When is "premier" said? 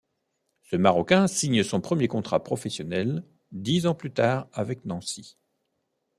1.79-2.07